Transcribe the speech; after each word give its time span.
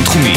בינתחומי. 0.00 0.34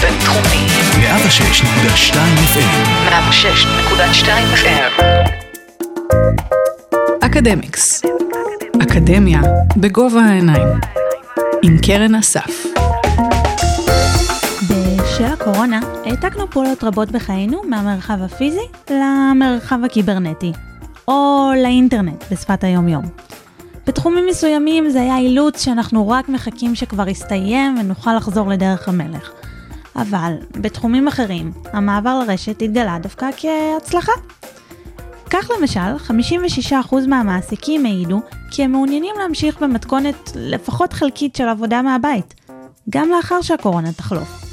בינתחומי. 0.00 0.66
106.2 0.96 2.14
FM. 2.54 2.88
106.2 3.08 4.28
FM. 4.54 5.02
אקדמיקס. 7.20 8.02
אקדמיה 8.82 9.40
בגובה 9.76 10.20
העיניים. 10.20 10.68
עם 11.62 11.78
קרן 11.78 12.14
אסף. 12.14 12.66
בשל 14.62 15.24
הקורונה 15.24 15.80
העתקנו 16.04 16.50
פעולות 16.50 16.84
רבות 16.84 17.10
בחיינו 17.10 17.62
מהמרחב 17.68 18.22
הפיזי 18.22 18.66
למרחב 18.90 19.78
הקיברנטי, 19.84 20.52
או 21.08 21.50
לאינטרנט 21.62 22.24
בשפת 22.32 22.64
היום-יום. 22.64 23.04
בתחומים 23.86 24.26
מסוימים 24.26 24.90
זה 24.90 25.00
היה 25.00 25.18
אילוץ 25.18 25.64
שאנחנו 25.64 26.08
רק 26.08 26.28
מחכים 26.28 26.74
שכבר 26.74 27.08
יסתיים 27.08 27.78
ונוכל 27.80 28.16
לחזור 28.16 28.48
לדרך 28.48 28.88
המלך. 28.88 29.30
אבל 29.96 30.32
בתחומים 30.52 31.08
אחרים, 31.08 31.52
המעבר 31.72 32.18
לרשת 32.18 32.62
התגלה 32.62 32.98
דווקא 33.02 33.26
כהצלחה. 33.36 34.12
כך 35.30 35.50
למשל, 35.58 35.96
56% 36.88 36.94
מהמעסיקים 37.08 37.86
העידו 37.86 38.20
כי 38.50 38.62
הם 38.62 38.72
מעוניינים 38.72 39.14
להמשיך 39.18 39.62
במתכונת 39.62 40.32
לפחות 40.34 40.92
חלקית 40.92 41.36
של 41.36 41.48
עבודה 41.48 41.82
מהבית, 41.82 42.34
גם 42.90 43.08
לאחר 43.16 43.42
שהקורונה 43.42 43.92
תחלוף. 43.92 44.44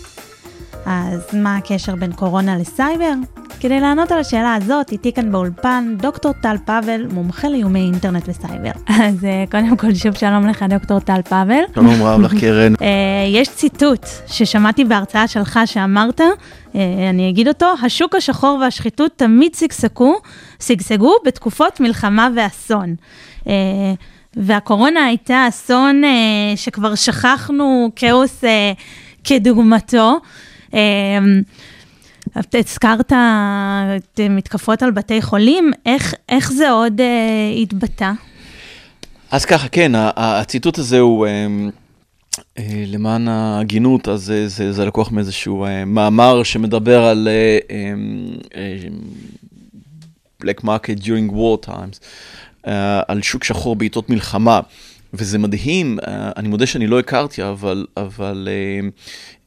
אז 0.86 1.22
מה 1.34 1.58
הקשר 1.58 1.96
בין 1.96 2.14
קורונה 2.14 2.58
לסייבר? 2.58 3.14
כדי 3.64 3.80
לענות 3.80 4.12
על 4.12 4.20
השאלה 4.20 4.56
הזאת, 4.56 4.92
איתי 4.92 5.14
כאן 5.14 5.32
באולפן 5.32 5.96
דוקטור 5.98 6.34
טל 6.34 6.56
פאבל, 6.66 7.08
מומחה 7.12 7.50
לאיומי 7.50 7.80
אינטרנט 7.80 8.30
וסייבר. 8.30 8.72
אז 9.04 9.26
אה, 9.26 9.44
קודם 9.52 9.78
כל 9.78 9.94
שוב 9.94 10.14
שלום 10.14 10.48
לך 10.48 10.66
דוקטור 10.70 11.00
טל 11.00 11.22
פאבל. 11.22 11.62
שלום 11.76 12.04
רב 12.04 12.22
לך 12.22 12.34
קרן. 12.40 12.74
אה, 12.82 12.88
יש 13.28 13.50
ציטוט 13.50 14.06
ששמעתי 14.28 14.86
בהרצאה 14.86 15.28
שלך 15.28 15.60
שאמרת, 15.66 16.22
אה, 16.22 17.10
אני 17.10 17.30
אגיד 17.30 17.48
אותו, 17.48 17.74
השוק 17.84 18.16
השחור 18.16 18.58
והשחיתות 18.62 19.12
תמיד 19.16 19.56
שגשגו, 19.56 20.16
שגשגו 20.60 21.16
בתקופות 21.26 21.80
מלחמה 21.80 22.30
ואסון. 22.36 22.96
והקורונה 24.36 25.06
הייתה 25.06 25.46
אסון 25.48 26.02
שכבר 26.56 26.96
שכחנו 26.96 27.92
כאוס 27.96 28.44
כדוגמתו. 29.24 30.20
הזכרת 32.36 33.14
את 33.96 34.20
מתקפות 34.30 34.84
על 34.84 34.92
בתי 34.92 35.22
חולים, 35.22 35.72
איך, 35.86 36.14
איך 36.30 36.52
זה 36.52 36.70
עוד 36.70 37.02
אה, 37.02 37.62
התבטא? 37.62 38.12
אז 39.32 39.46
ככה, 39.46 39.68
כן, 39.68 39.92
הציטוט 39.96 40.78
הזה 40.78 41.00
הוא, 41.00 41.28
אה, 41.28 41.48
אה, 42.58 42.84
למען 42.88 43.28
ההגינות, 43.28 44.08
אז 44.08 44.22
זה, 44.22 44.48
זה, 44.48 44.74
זה 44.74 44.86
לקוח 44.86 45.12
מאיזשהו 45.12 45.66
אה, 45.66 45.86
מאמר 45.86 46.44
שמדבר 46.44 47.04
על 47.04 47.28
אה, 47.28 47.60
אה, 47.72 47.94
אה 48.56 48.88
black 50.44 50.64
market 50.64 51.04
during 51.04 51.32
war 51.32 51.68
times, 51.70 52.00
אה, 52.68 53.02
על 53.08 53.22
שוק 53.22 53.44
שחור 53.44 53.76
בעיתות 53.76 54.10
מלחמה. 54.10 54.60
וזה 55.14 55.38
מדהים, 55.38 56.00
אה, 56.08 56.32
אני 56.38 56.48
מודה 56.48 56.66
שאני 56.66 56.88
לא 56.88 57.00
הכרתי, 57.00 57.44
אבל, 57.44 57.86
אבל 57.98 58.48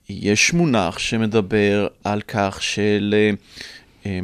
יש 0.09 0.53
מונח 0.53 0.99
שמדבר 0.99 1.87
על 2.05 2.21
כך 2.21 2.63
של 2.63 3.15
אה, 4.07 4.21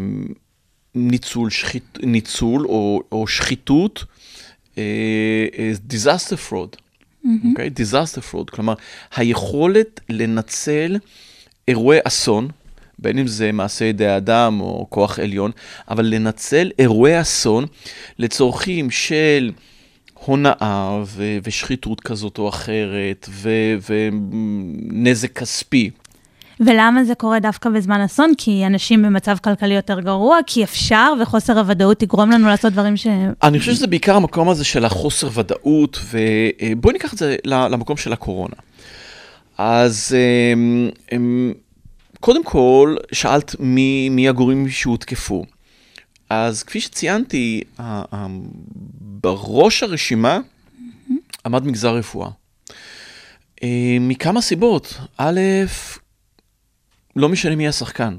ניצול, 0.95 1.51
שחית, 1.51 1.99
ניצול 2.03 2.67
או, 2.67 3.03
או 3.13 3.27
שחיתות, 3.27 4.05
אה, 4.79 5.47
אה, 5.59 5.73
disaster 5.91 6.51
fraud, 6.51 6.55
אוקיי? 6.55 6.77
Mm-hmm. 7.25 7.59
Okay? 7.59 7.81
disaster 7.81 8.33
fraud, 8.33 8.51
כלומר, 8.51 8.75
היכולת 9.17 10.01
לנצל 10.09 10.97
אירועי 11.69 11.99
אסון, 12.05 12.49
בין 12.99 13.19
אם 13.19 13.27
זה 13.27 13.53
מעשה 13.53 13.85
ידי 13.85 14.17
אדם 14.17 14.61
או 14.61 14.87
כוח 14.91 15.19
עליון, 15.19 15.51
אבל 15.91 16.07
לנצל 16.07 16.71
אירועי 16.79 17.21
אסון 17.21 17.67
לצורכים 18.19 18.91
של... 18.91 19.53
הונאה 20.25 21.03
ו- 21.07 21.39
ושחיתות 21.45 22.01
כזאת 22.01 22.39
או 22.39 22.49
אחרת, 22.49 23.29
ו- 23.31 23.93
ונזק 24.91 25.39
כספי. 25.39 25.91
ולמה 26.61 27.05
זה 27.05 27.15
קורה 27.15 27.41
דווקא 27.41 27.71
בזמן 27.71 28.01
אסון? 28.01 28.33
כי 28.39 28.67
אנשים 28.67 29.03
במצב 29.03 29.37
כלכלי 29.45 29.75
יותר 29.75 30.01
גרוע, 30.01 30.39
כי 30.47 30.65
אפשר, 30.65 31.13
וחוסר 31.23 31.59
הוודאות 31.59 32.03
יגרום 32.03 32.31
לנו 32.31 32.47
לעשות 32.47 32.73
דברים 32.73 32.97
ש... 32.97 33.07
אני 33.43 33.59
חושב 33.59 33.73
שזה 33.73 33.87
בעיקר 33.87 34.17
המקום 34.17 34.49
הזה 34.49 34.65
של 34.65 34.85
החוסר 34.85 35.29
ודאות, 35.35 35.99
ובואי 36.11 36.93
ניקח 36.93 37.13
את 37.13 37.19
זה 37.19 37.37
למקום 37.45 37.97
של 37.97 38.13
הקורונה. 38.13 38.55
אז 39.59 40.17
אמ, 40.55 40.89
אמ, 41.13 41.53
קודם 42.21 42.45
כל, 42.45 42.97
שאלת 43.13 43.57
מי, 43.61 44.09
מי 44.09 44.29
הגורמים 44.29 44.69
שהותקפו. 44.69 45.45
אז 46.35 46.63
כפי 46.63 46.81
שציינתי, 46.81 47.61
בראש 49.01 49.83
הרשימה 49.83 50.39
עמד 51.47 51.65
מגזר 51.65 51.97
רפואה. 51.97 52.31
אה, 53.63 53.97
מכמה 54.01 54.41
סיבות. 54.41 54.95
א', 55.19 55.41
לא 57.17 57.29
משנה 57.29 57.57
מי 57.57 57.69
השחקן. 57.69 58.17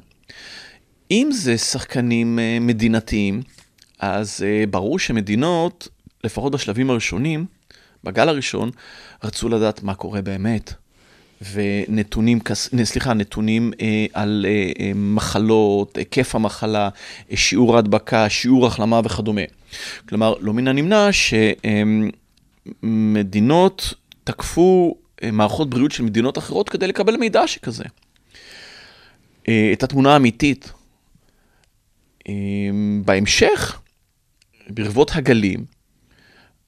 אם 1.12 1.29
זה 1.31 1.57
שחקנים 1.57 2.40
אה, 2.40 2.57
מדינתיים, 2.62 3.41
אז 4.00 4.44
אה, 4.46 4.63
ברור 4.69 5.00
שמדינות, 5.00 5.88
לפחות 6.23 6.53
בשלבים 6.53 6.90
הראשונים, 6.90 7.46
בגל 8.03 8.29
הראשון, 8.29 8.72
רצו 9.23 9.50
לדעת 9.50 9.84
מה 9.84 9.96
קורה 9.96 10.22
באמת. 10.22 10.73
ונתונים, 11.52 12.40
סליחה, 12.84 13.14
נתונים 13.14 13.72
אה, 13.81 14.06
על 14.14 14.46
אה, 14.50 14.72
אה, 14.80 14.92
מחלות, 14.96 15.98
היקף 15.98 16.36
המחלה, 16.36 16.90
שיעור 17.36 17.76
ההדבקה, 17.76 18.30
שיעור 18.30 18.68
החלמה 18.68 19.02
וכדומה. 19.04 19.42
כלומר, 20.09 20.34
לא 20.40 20.53
מן 20.53 20.68
הנמנע 20.68 21.09
שמדינות 22.84 23.94
תקפו 24.24 24.96
מערכות 25.32 25.70
בריאות 25.70 25.92
של 25.92 26.03
מדינות 26.03 26.38
אחרות 26.38 26.70
כדי 26.70 26.88
לקבל 26.88 27.18
מידע 27.18 27.48
שכזה. 27.48 27.84
את 29.44 29.84
התמונה 29.84 30.14
האמיתית. 30.14 30.74
בהמשך, 33.06 33.80
ברבות 34.70 35.12
הגלים, 35.16 35.66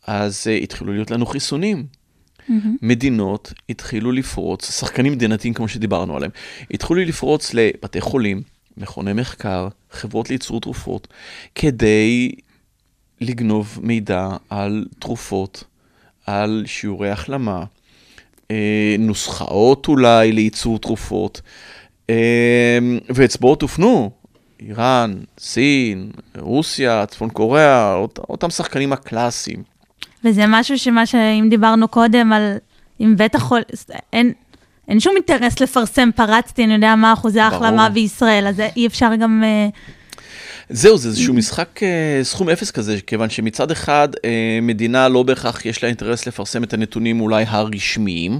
אז 0.08 0.48
התחילו 0.64 0.94
להיות 0.94 1.12
לנו 1.12 1.26
חיסונים. 1.26 1.86
Mm-hmm. 2.50 2.68
מדינות 2.82 3.54
התחילו 3.70 4.12
לפרוץ, 4.12 4.80
שחקנים 4.80 5.14
מדינתיים 5.14 5.54
כמו 5.54 5.68
שדיברנו 5.68 6.16
עליהם, 6.16 6.32
התחילו 6.72 7.00
לפרוץ 7.02 7.54
לבתי 7.54 8.02
חולים, 8.02 8.42
מכוני 8.78 9.14
מחקר, 9.14 9.68
חברות 9.92 10.30
לייצור 10.30 10.62
תרופות, 10.62 11.08
כדי 11.56 12.32
לגנוב 13.22 13.80
מידע 13.82 14.30
על 14.50 14.86
תרופות, 15.00 15.64
על 16.26 16.64
שיעורי 16.66 17.10
החלמה, 17.10 17.64
אה, 18.52 18.96
נוסחאות 19.00 19.88
אולי 19.88 20.32
לייצור 20.32 20.80
תרופות, 20.80 21.42
אה, 22.10 22.78
ואצבעות 23.10 23.62
הופנו, 23.62 24.12
איראן, 24.60 25.16
סין, 25.40 26.12
רוסיה, 26.38 27.06
צפון 27.06 27.30
קוריאה, 27.30 27.94
אות, 27.94 28.20
אותם 28.20 28.50
שחקנים 28.50 28.94
הקלאסיים. 28.94 29.64
וזה 30.26 30.44
משהו 30.48 30.78
שמה 30.78 31.06
שאם 31.06 31.48
דיברנו 31.50 31.88
קודם 31.88 32.34
על 32.34 32.58
אם 33.02 33.16
בית 33.18 33.36
החול, 33.36 33.62
אין, 34.14 34.32
אין 34.88 35.00
שום 35.00 35.14
אינטרס 35.16 35.60
לפרסם, 35.60 36.10
פרצתי, 36.16 36.64
אני 36.64 36.74
יודע 36.74 36.96
מה 36.96 37.14
אחוזי 37.14 37.40
ההחלמה 37.40 37.90
בישראל, 37.90 38.48
אז 38.48 38.62
אי 38.76 38.88
אפשר 38.88 39.16
גם... 39.20 39.44
אה, 39.46 39.68
זהו, 40.70 40.98
זה 40.98 41.10
איזשהו 41.10 41.34
משחק 41.34 41.80
uh, 41.80 42.24
סכום 42.24 42.50
אפס 42.50 42.72
כזה, 42.72 42.98
כיוון 43.08 43.30
שמצד 43.30 43.72
אחד, 43.72 44.10
uh, 44.16 44.20
מדינה 44.62 45.08
לא 45.08 45.24
בהכרח 45.24 45.66
יש 45.66 45.84
לה 45.84 45.90
אינטרס 45.90 46.28
לפרסם 46.28 46.64
את 46.64 46.74
הנתונים 46.74 47.22
אולי 47.22 47.46
הרשמיים. 47.48 48.40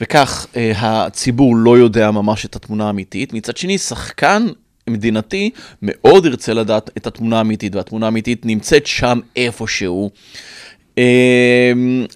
וכך 0.00 0.46
הציבור 0.76 1.56
לא 1.56 1.78
יודע 1.78 2.10
ממש 2.10 2.44
את 2.44 2.56
התמונה 2.56 2.86
האמיתית. 2.86 3.32
מצד 3.32 3.56
שני, 3.56 3.78
שחקן 3.78 4.46
מדינתי 4.90 5.50
מאוד 5.82 6.26
ירצה 6.26 6.54
לדעת 6.54 6.90
את 6.96 7.06
התמונה 7.06 7.38
האמיתית, 7.38 7.74
והתמונה 7.74 8.06
האמיתית 8.06 8.46
נמצאת 8.46 8.86
שם 8.86 9.20
איפשהו. 9.36 10.10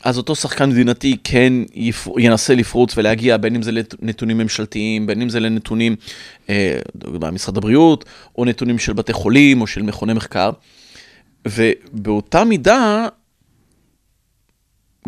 אז 0.04 0.18
אותו 0.18 0.34
שחקן 0.34 0.70
מדינתי 0.70 1.16
כן 1.24 1.52
ינסה 2.18 2.54
לפרוץ 2.54 2.98
ולהגיע, 2.98 3.36
בין 3.36 3.54
אם 3.54 3.62
זה 3.62 3.72
לנתונים 3.72 4.38
ממשלתיים, 4.38 5.06
בין 5.06 5.22
אם 5.22 5.28
זה 5.28 5.40
לנתונים 5.40 5.96
במשרד 7.02 7.56
הבריאות, 7.56 8.04
או 8.38 8.44
נתונים 8.44 8.78
של 8.78 8.92
בתי 8.92 9.12
חולים 9.12 9.60
או 9.60 9.66
של 9.66 9.82
מכוני 9.82 10.12
מחקר. 10.12 10.50
ובאותה 11.48 12.44
מידה, 12.44 13.08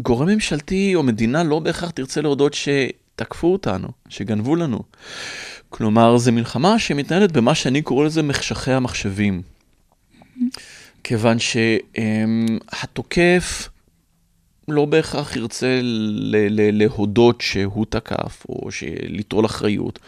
גורם 0.00 0.28
ממשלתי 0.28 0.94
או 0.94 1.02
מדינה 1.02 1.44
לא 1.44 1.58
בהכרח 1.58 1.90
תרצה 1.90 2.20
להודות 2.20 2.54
שתקפו 2.54 3.52
אותנו, 3.52 3.88
שגנבו 4.08 4.56
לנו. 4.56 4.82
כלומר, 5.68 6.18
זו 6.18 6.32
מלחמה 6.32 6.78
שמתנהלת 6.78 7.32
במה 7.32 7.54
שאני 7.54 7.82
קורא 7.82 8.06
לזה 8.06 8.22
מחשכי 8.22 8.72
המחשבים. 8.72 9.42
כיוון 11.08 11.36
שהתוקף 12.68 13.68
לא 14.68 14.84
בהכרח 14.84 15.36
ירצה 15.36 15.80
להודות 16.72 17.40
שהוא 17.40 17.86
תקף, 17.88 18.46
או 18.48 18.70
ש- 18.70 18.84
ליטול 19.02 19.46
אחריות. 19.46 19.98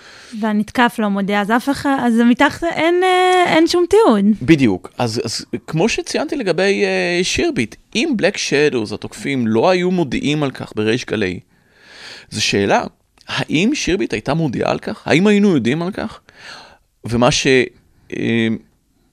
והנתקף 0.41 0.97
לא 0.99 1.08
מודה, 1.08 1.41
אז 1.41 1.50
אף 1.50 1.69
אחד, 1.69 1.97
אז 2.02 2.14
מתחת, 2.31 2.62
אין, 2.62 2.94
אה, 3.02 3.44
אין 3.55 3.67
שום 3.67 3.85
תיעוד. 3.91 4.25
בדיוק. 4.43 4.93
אז, 4.99 5.20
אז 5.25 5.44
כמו 5.67 5.88
שציינתי 5.88 6.37
לגבי 6.37 6.85
uh, 6.85 7.25
שירביט, 7.25 7.76
אם 7.94 8.12
בלק 8.17 8.37
שדוס, 8.37 8.93
התוקפים, 8.93 9.46
לא 9.46 9.70
היו 9.70 9.91
מודיעים 9.91 10.43
על 10.43 10.50
כך 10.50 10.73
בריש 10.76 11.05
גלי, 11.05 11.41
זו 12.31 12.43
שאלה, 12.43 12.85
האם 13.29 13.75
שירביט 13.75 14.12
הייתה 14.12 14.35
מודיעה 14.35 14.70
על 14.70 14.79
כך? 14.79 15.08
האם 15.08 15.26
היינו 15.26 15.55
יודעים 15.55 15.82
על 15.82 15.91
כך? 15.91 16.20
ומה 17.05 17.29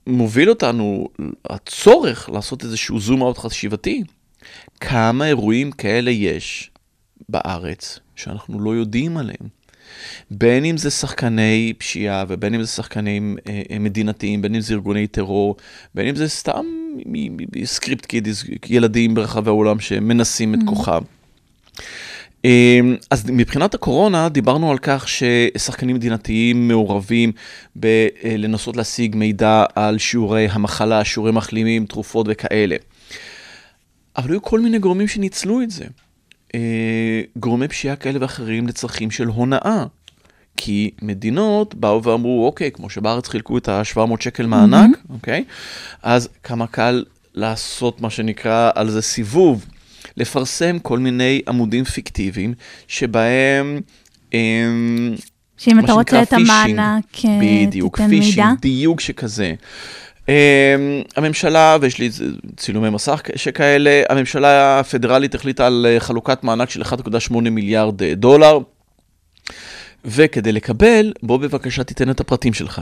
שמוביל 0.07 0.49
אותנו, 0.49 1.07
הצורך 1.49 2.29
לעשות 2.29 2.63
איזשהו 2.63 2.99
זום 2.99 3.21
אאוט 3.21 3.37
חשיבתי, 3.37 4.03
כמה 4.79 5.27
אירועים 5.27 5.71
כאלה 5.71 6.11
יש 6.11 6.71
בארץ 7.29 7.99
שאנחנו 8.15 8.59
לא 8.59 8.75
יודעים 8.75 9.17
עליהם. 9.17 9.47
בין 10.31 10.65
אם 10.65 10.77
זה 10.77 10.89
שחקני 10.89 11.73
פשיעה 11.77 12.25
ובין 12.27 12.53
אם 12.53 12.61
זה 12.63 12.67
שחקנים 12.67 13.37
אה, 13.49 13.61
אה, 13.71 13.79
מדינתיים, 13.79 14.41
בין 14.41 14.55
אם 14.55 14.61
זה 14.61 14.73
ארגוני 14.73 15.07
טרור, 15.07 15.55
בין 15.95 16.07
אם 16.07 16.15
זה 16.15 16.29
סתם 16.29 16.65
מ- 17.05 17.37
מ- 17.37 17.65
script 17.65 18.05
kiddies, 18.05 18.43
ילדים 18.69 19.15
ברחבי 19.15 19.49
העולם 19.49 19.79
שמנסים 19.79 20.53
את 20.53 20.59
כוחם. 20.65 21.01
אה, 22.47 22.79
אז 23.11 23.29
מבחינת 23.29 23.73
הקורונה 23.73 24.29
דיברנו 24.29 24.71
על 24.71 24.77
כך 24.81 25.05
ששחקנים 25.07 25.95
מדינתיים 25.95 26.67
מעורבים 26.67 27.31
בלנסות 27.75 28.77
להשיג 28.77 29.15
מידע 29.15 29.63
על 29.75 29.97
שיעורי 29.97 30.47
המחלה, 30.51 31.05
שיעורי 31.05 31.31
מחלימים, 31.31 31.85
תרופות 31.85 32.25
וכאלה. 32.29 32.75
אבל 34.17 34.31
היו 34.31 34.41
כל 34.41 34.59
מיני 34.59 34.79
גורמים 34.79 35.07
שניצלו 35.07 35.61
את 35.61 35.71
זה. 35.71 35.85
אה, 36.55 37.21
גורמי 37.35 37.67
פשיעה 37.67 37.95
כאלה 37.95 38.17
ואחרים 38.21 38.67
לצרכים 38.67 39.11
של 39.11 39.27
הונאה. 39.27 39.85
כי 40.59 40.91
מדינות 41.01 41.75
באו 41.75 42.03
ואמרו, 42.03 42.45
אוקיי, 42.45 42.71
כמו 42.71 42.89
שבארץ 42.89 43.27
חילקו 43.27 43.57
את 43.57 43.69
ה-700 43.69 43.99
שקל 44.19 44.45
מענק, 44.45 44.97
אוקיי? 45.09 45.43
אז 46.03 46.29
כמה 46.43 46.67
קל 46.67 47.03
לעשות 47.33 48.01
מה 48.01 48.09
שנקרא 48.09 48.71
על 48.75 48.89
זה 48.89 49.01
סיבוב, 49.01 49.65
לפרסם 50.17 50.79
כל 50.79 50.99
מיני 50.99 51.41
עמודים 51.47 51.83
פיקטיביים 51.83 52.53
שבהם... 52.87 53.81
אמ, 54.33 55.15
שאם 55.57 55.79
אתה 55.79 55.93
רוצה 55.93 56.23
את 56.23 56.29
פישינג. 56.29 56.49
המענק, 56.49 57.05
בדיוק, 57.41 57.97
תיתן 57.97 58.09
פישינג, 58.09 58.45
מידע. 58.45 58.53
דיוק 58.61 58.99
שכזה. 58.99 59.53
Um, 60.25 60.29
הממשלה, 61.15 61.77
ויש 61.81 61.99
לי 61.99 62.09
צילומי 62.57 62.89
מסך 62.89 63.21
שכאלה, 63.35 64.03
הממשלה 64.09 64.79
הפדרלית 64.79 65.35
החליטה 65.35 65.67
על 65.67 65.85
אה, 65.89 65.99
חלוקת 65.99 66.43
מענק 66.43 66.69
של 66.69 66.81
1.8 66.81 67.33
מיליארד 67.39 68.03
אה, 68.03 68.15
דולר, 68.15 68.59
וכדי 70.05 70.51
לקבל, 70.51 71.13
בוא 71.23 71.37
בבקשה 71.37 71.83
תיתן 71.83 72.09
את 72.09 72.19
הפרטים 72.19 72.53
שלך. 72.53 72.81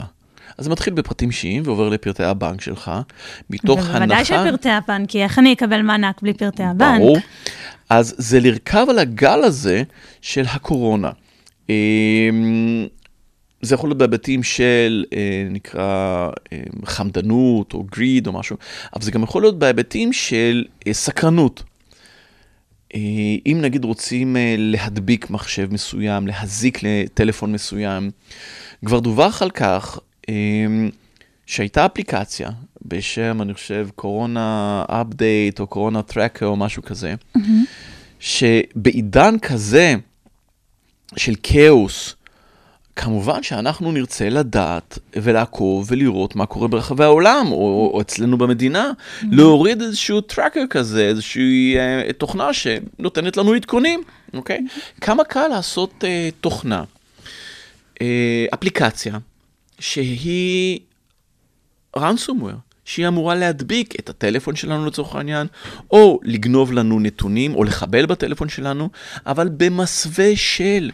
אז 0.57 0.65
זה 0.65 0.71
מתחיל 0.71 0.93
בפרטים 0.93 1.29
אישיים 1.29 1.63
ועובר 1.65 1.89
לפרטי 1.89 2.23
הבנק 2.23 2.61
שלך, 2.61 2.91
מתוך 3.49 3.79
הנחה... 3.79 3.99
בוודאי 3.99 4.25
שפרטי 4.25 4.69
הבנק, 4.69 5.09
כי 5.09 5.23
איך 5.23 5.39
אני 5.39 5.53
אקבל 5.53 5.81
מענק 5.81 6.21
בלי 6.21 6.33
פרטי 6.33 6.63
הבנק? 6.63 6.99
ברור. 6.99 7.17
אז 7.89 8.15
זה 8.17 8.39
לרכב 8.39 8.85
על 8.89 8.99
הגל 8.99 9.43
הזה 9.43 9.83
של 10.21 10.43
הקורונה. 10.47 11.11
אמ, 11.69 12.87
זה 13.61 13.75
יכול 13.75 13.89
להיות 13.89 13.97
בהיבטים 13.97 14.43
של, 14.43 15.05
אה, 15.13 15.47
נקרא, 15.49 16.29
אה, 16.53 16.59
חמדנות 16.85 17.73
או 17.73 17.83
גריד 17.83 18.27
או 18.27 18.33
משהו, 18.33 18.57
אבל 18.95 19.03
זה 19.03 19.11
גם 19.11 19.23
יכול 19.23 19.41
להיות 19.41 19.59
בהיבטים 19.59 20.13
של 20.13 20.65
אה, 20.87 20.93
סקרנות. 20.93 21.63
אה, 22.95 22.99
אם 23.45 23.57
נגיד 23.61 23.85
רוצים 23.85 24.37
אה, 24.37 24.55
להדביק 24.57 25.29
מחשב 25.29 25.73
מסוים, 25.73 26.27
להזיק 26.27 26.79
לטלפון 26.83 27.51
מסוים, 27.51 28.11
כבר 28.85 28.99
דווח 28.99 29.41
על 29.41 29.51
כך 29.51 29.99
אה, 29.99 30.01
שהייתה 31.45 31.85
אפליקציה 31.85 32.49
בשם, 32.85 33.41
אני 33.41 33.53
חושב, 33.53 33.87
קורונה 33.95 34.83
אפדייט 34.87 35.59
או 35.59 35.67
קורונה 35.67 36.01
טרקר 36.01 36.45
או 36.45 36.55
משהו 36.55 36.83
כזה, 36.83 37.15
שבעידן 38.19 39.39
כזה 39.39 39.95
של 41.17 41.33
כאוס, 41.43 42.15
כמובן 42.95 43.43
שאנחנו 43.43 43.91
נרצה 43.91 44.29
לדעת 44.29 44.99
ולעקוב 45.15 45.87
ולראות 45.91 46.35
מה 46.35 46.45
קורה 46.45 46.67
ברחבי 46.67 47.03
העולם, 47.03 47.47
או, 47.51 47.91
או 47.93 48.01
אצלנו 48.01 48.37
במדינה, 48.37 48.91
להוריד 49.31 49.81
איזשהו 49.81 50.21
טראקר 50.21 50.63
כזה, 50.69 51.07
איזושהי 51.07 51.77
אה, 51.77 52.13
תוכנה 52.17 52.53
שנותנת 52.53 53.37
לנו 53.37 53.53
עדכונים, 53.53 54.03
אוקיי? 54.33 54.65
כמה 55.01 55.23
קל 55.23 55.47
לעשות 55.47 56.03
אה, 56.03 56.29
תוכנה, 56.41 56.83
אה, 58.01 58.45
אפליקציה, 58.53 59.17
שהיא 59.79 60.79
ransomware, 61.97 62.59
שהיא 62.85 63.07
אמורה 63.07 63.35
להדביק 63.35 63.99
את 63.99 64.09
הטלפון 64.09 64.55
שלנו 64.55 64.85
לצורך 64.85 65.15
העניין, 65.15 65.47
או 65.91 66.19
לגנוב 66.23 66.71
לנו 66.73 66.99
נתונים, 66.99 67.55
או 67.55 67.63
לחבל 67.63 68.05
בטלפון 68.05 68.49
שלנו, 68.49 68.89
אבל 69.25 69.49
במסווה 69.57 70.35
של 70.35 70.91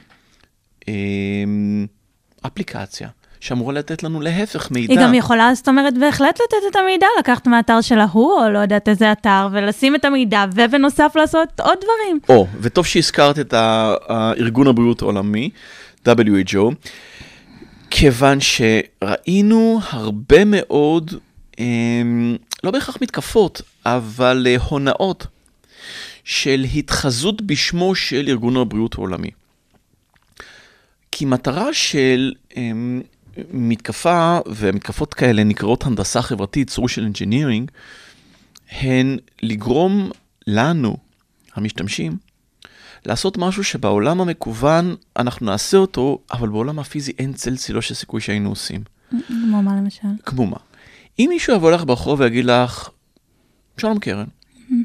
אמ, 0.88 1.86
אפליקציה 2.48 3.10
שאמורה 3.40 3.74
לתת 3.74 4.04
לנו 4.04 4.22
להפך 4.22 4.72
מידע. 4.72 4.94
היא 4.94 5.02
גם 5.02 5.14
יכולה, 5.14 5.52
זאת 5.56 5.68
אומרת, 5.68 5.98
בהחלט 5.98 6.40
לתת 6.42 6.72
את 6.72 6.76
המידע, 6.76 7.08
לקחת 7.20 7.48
מהאתר 7.48 7.82
של 7.82 8.00
ההוא, 8.00 8.34
או 8.34 8.50
לא 8.50 8.60
יודעת 8.60 8.90
איזה 8.90 9.12
אתר, 9.12 9.48
ולשים 9.52 9.96
את 9.96 10.06
המידע, 10.06 10.46
ובנוסף 10.56 11.12
לעשות 11.16 11.50
עוד 11.60 11.78
דברים. 11.78 12.20
או, 12.30 12.48
וטוב 12.62 12.86
שהזכרת 12.86 13.40
את 13.40 13.54
הארגון 13.54 14.68
הבריאות 14.68 15.02
העולמי, 15.02 15.50
WHO, 16.08 16.72
כיוון 17.92 18.38
שראינו 18.40 19.80
הרבה 19.90 20.46
מאוד, 20.46 21.12
אמ, 21.60 22.38
לא 22.64 22.72
בהכרח 22.72 22.98
מתקפות, 23.02 23.62
אבל 23.86 24.48
אה, 24.50 24.56
הונאות 24.58 25.28
של 26.24 26.66
התחזות 26.76 27.42
בשמו 27.42 27.96
של 27.96 28.26
ארגון 28.28 28.58
הבריאות 28.58 28.94
העולמי. 28.94 29.32
כי 31.12 31.26
מטרה 31.26 31.74
של 31.74 32.34
אמ, 32.58 33.02
מתקפה, 33.54 34.40
ומתקפות 34.46 35.14
כאלה 35.14 35.44
נקראות 35.44 35.86
הנדסה 35.86 36.22
חברתית, 36.22 36.70
social 36.70 37.16
engineering, 37.16 37.72
הן 38.72 39.18
לגרום 39.42 40.12
לנו, 40.48 40.98
המשתמשים, 41.56 42.18
לעשות 43.06 43.38
משהו 43.38 43.64
שבעולם 43.64 44.22
המקוון 44.22 44.96
אנחנו 45.18 45.46
נעשה 45.46 45.78
אותו, 45.78 46.20
אבל 46.32 46.50
בעולם 46.50 46.80
הפיזי 46.80 47.12
אין 47.20 47.34
צל 47.34 47.58
צילו 47.58 47.82
של 47.82 47.94
סיכוי 47.94 48.22
שהיינו 48.22 48.50
עושים. 48.50 48.82
כמו 49.28 49.62
מה 49.62 49.76
למשל? 49.76 50.08
כמו 50.26 50.48
מה? 50.48 50.58
אם 51.20 51.26
מישהו 51.30 51.56
יבוא 51.56 51.72
לך 51.72 51.84
ברחוב 51.86 52.20
ויגיד 52.20 52.46
לך, 52.46 52.90
שלום 53.78 54.00
קרן, 54.00 54.26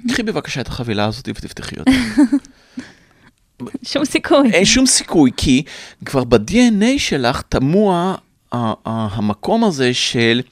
קחי 0.08 0.22
בבקשה 0.22 0.60
את 0.60 0.68
החבילה 0.68 1.04
הזאת 1.04 1.28
ותפתחי 1.28 1.76
אותה. 1.78 1.90
שום 3.82 4.04
סיכוי. 4.04 4.50
אין 4.52 4.64
שום 4.64 4.86
סיכוי, 4.86 5.30
כי 5.36 5.62
כבר 6.04 6.24
ב-DNA 6.24 6.98
שלך 6.98 7.42
תמוה 7.42 8.14
המקום 8.52 9.64
הזה 9.64 9.94
של 9.94 10.42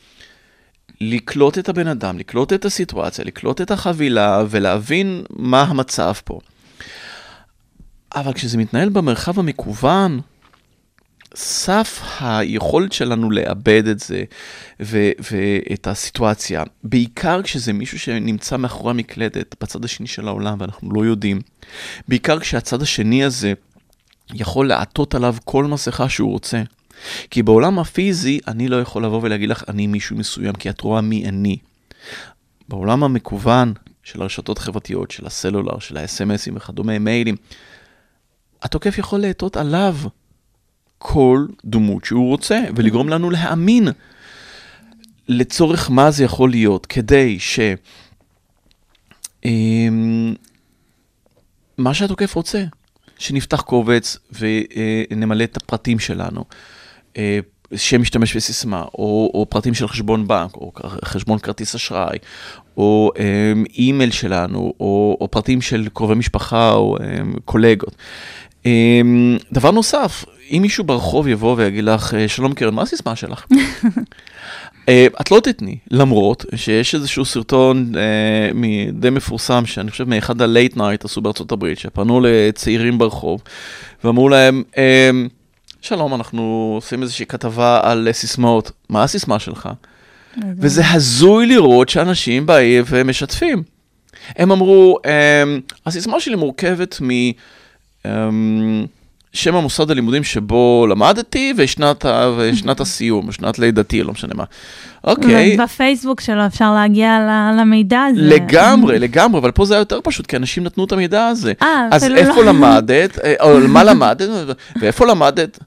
לקלוט 1.01 1.59
את 1.59 1.69
הבן 1.69 1.89
אדם, 1.89 2.19
לקלוט 2.19 2.53
את 2.53 2.65
הסיטואציה, 2.65 3.25
לקלוט 3.25 3.61
את 3.61 3.71
החבילה 3.71 4.45
ולהבין 4.51 5.25
מה 5.31 5.63
המצב 5.63 6.13
פה. 6.25 6.39
אבל 8.15 8.33
כשזה 8.33 8.59
מתנהל 8.59 8.89
במרחב 8.89 9.39
המקוון, 9.39 10.21
סף 11.35 12.01
היכולת 12.21 12.93
שלנו 12.93 13.31
לאבד 13.31 13.89
את 13.89 14.01
זה 14.01 14.25
ו- 14.81 15.11
ואת 15.33 15.87
הסיטואציה, 15.87 16.63
בעיקר 16.85 17.43
כשזה 17.43 17.73
מישהו 17.73 17.99
שנמצא 17.99 18.57
מאחורי 18.57 18.91
המקלדת 18.91 19.55
בצד 19.61 19.85
השני 19.85 20.07
של 20.07 20.29
העולם 20.29 20.57
ואנחנו 20.61 20.93
לא 20.93 21.05
יודעים, 21.05 21.41
בעיקר 22.09 22.41
כשהצד 22.41 22.83
השני 22.83 23.25
הזה 23.25 23.53
יכול 24.35 24.69
לעטות 24.69 25.15
עליו 25.15 25.37
כל 25.45 25.65
מסכה 25.65 26.09
שהוא 26.09 26.31
רוצה. 26.31 26.63
כי 27.31 27.43
בעולם 27.43 27.79
הפיזי 27.79 28.41
אני 28.49 28.69
לא 28.69 28.81
יכול 28.81 29.05
לבוא 29.05 29.21
ולהגיד 29.23 29.49
לך 29.49 29.65
אני 29.69 29.87
מישהו 29.87 30.17
מסוים 30.17 30.53
כי 30.53 30.71
את 30.71 30.81
רואה 30.81 31.01
מי 31.01 31.29
אני. 31.29 31.57
בעולם 32.69 33.05
המקוון 33.05 33.73
של 34.03 34.23
הרשתות 34.23 34.59
החברתיות, 34.59 35.11
של 35.11 35.27
הסלולר, 35.27 35.79
של 35.79 35.97
ה-SMSים 35.97 36.53
וכדומה, 36.55 36.99
מיילים, 36.99 37.37
התוקף 38.65 38.99
יכול 38.99 39.21
לעטות 39.21 39.57
עליו 39.57 39.97
כל 40.99 41.47
דמות 41.65 42.05
שהוא 42.05 42.29
רוצה, 42.29 42.61
ולגרום 42.77 43.09
לנו 43.09 43.31
להאמין 43.31 43.89
לצורך 45.29 45.91
מה 45.91 46.11
זה 46.11 46.25
יכול 46.25 46.51
להיות, 46.51 46.87
כדי 46.87 47.39
ש... 47.41 47.61
אמ, 49.45 50.35
מה 51.79 51.95
שהתוקף 51.95 52.35
רוצה, 52.35 52.65
שנפתח 53.19 53.61
קובץ 53.61 54.19
ונמלא 54.33 55.45
את 55.45 55.57
הפרטים 55.57 55.99
שלנו. 55.99 56.45
אה, 57.17 57.39
שם 57.77 58.01
משתמש 58.01 58.37
בסיסמה, 58.37 58.83
או, 58.83 59.31
או 59.35 59.47
פרטים 59.51 59.75
של 59.75 59.89
חשבון 59.89 60.29
בנק, 60.29 60.57
או 60.57 60.73
חשבון 61.05 61.39
כרטיס 61.39 61.75
אשראי, 61.75 62.19
או 62.77 63.11
אמ, 63.19 63.65
אימייל 63.75 64.11
שלנו, 64.11 64.73
או, 64.81 65.17
או 65.21 65.29
פרטים 65.31 65.61
של 65.61 65.89
קרובי 65.93 66.15
משפחה 66.15 66.73
או 66.73 66.97
אמ, 67.01 67.35
קולגות. 67.45 67.95
אמ, 68.67 69.37
דבר 69.53 69.71
נוסף, 69.71 70.25
אם 70.51 70.59
מישהו 70.63 70.85
ברחוב 70.85 71.29
יבוא 71.29 71.55
ויגיד 71.59 71.85
לך, 71.85 72.15
"אה, 72.15 72.29
שלום 72.29 72.55
קרן, 72.55 72.75
מה 72.75 72.83
הסיסמה 72.83 73.17
שלך? 73.17 73.47
אה, 74.89 75.07
את 75.21 75.31
לא 75.31 75.41
תתני, 75.41 75.79
למרות 75.91 76.45
שיש 76.55 76.95
איזשהו 76.95 77.25
סרטון 77.25 77.93
אה, 77.97 78.51
מ- 78.55 78.91
די 79.01 79.11
מפורסם, 79.11 79.67
שאני 79.67 79.91
חושב 79.91 80.09
מאחד 80.09 80.43
ה-late 80.43 80.77
night 80.77 81.05
עשו 81.05 81.21
בארצות 81.21 81.53
הברית, 81.53 81.79
שפנו 81.79 82.21
לצעירים 82.25 82.99
ברחוב, 82.99 83.43
ואמרו 84.05 84.29
להם, 84.29 84.63
אה, 84.79 85.11
שלום, 85.81 86.15
אנחנו 86.15 86.73
עושים 86.77 87.03
איזושהי 87.03 87.27
כתבה 87.27 87.81
על 87.83 88.09
סיסמאות, 88.13 88.71
מה 88.89 89.03
הסיסמה 89.03 89.39
שלך? 89.39 89.69
וזה 90.59 90.83
הזוי 90.91 91.47
לראות 91.47 91.89
שאנשים 91.89 92.47
באים 92.47 92.85
ומשתפים. 92.89 93.63
הם 94.37 94.53
אמרו, 94.53 94.99
אמ, 95.05 95.61
הסיסמה 95.87 96.21
שלי 96.21 96.35
מורכבת 96.35 96.99
משם 99.35 99.57
המוסד 99.57 99.91
הלימודים 99.91 100.25
שבו 100.25 100.87
למדתי 100.91 101.55
ושנת, 101.57 102.05
ושנת 102.39 102.81
הסיום, 102.85 103.33
שנת 103.33 103.59
לידתי, 103.59 104.03
לא 104.03 104.13
משנה 104.13 104.35
מה. 104.35 104.45
אוקיי, 105.05 105.57
בפייסבוק 105.57 106.21
שלו 106.21 106.47
אפשר 106.47 106.75
להגיע 106.75 107.19
למידע 107.59 108.03
הזה. 108.03 108.21
לגמרי, 108.21 108.99
לגמרי, 109.09 109.41
אבל 109.41 109.51
פה 109.51 109.65
זה 109.65 109.75
היה 109.75 109.81
יותר 109.81 110.01
פשוט, 110.05 110.27
כי 110.27 110.37
אנשים 110.37 110.65
נתנו 110.65 110.85
את 110.85 110.93
המידע 110.93 111.27
הזה. 111.27 111.53
אה, 111.63 111.89
אז 111.91 112.05
איפה 112.05 112.43
לא. 112.43 112.45
למדת, 112.45 113.19
אה, 113.19 113.35
או 113.41 113.61
מה 113.69 113.85
למדת, 113.91 114.29
ואיפה 114.81 115.07
למדת, 115.07 115.59